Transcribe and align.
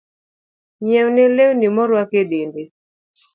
Ng'iewne 0.81 1.23
lewni 1.37 1.67
moruako 1.75 2.15
e 2.21 2.23
dende. 2.31 2.63